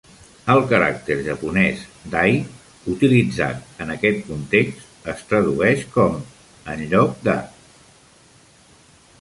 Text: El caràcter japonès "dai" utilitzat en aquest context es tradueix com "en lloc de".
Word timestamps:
El 0.51 0.59
caràcter 0.69 1.17
japonès 1.27 1.83
"dai" 2.15 2.39
utilitzat 2.93 3.83
en 3.85 3.93
aquest 3.97 4.25
context 4.31 5.11
es 5.15 5.23
tradueix 5.35 5.85
com 5.99 6.19
"en 6.75 6.83
lloc 6.95 7.25
de". 7.29 7.37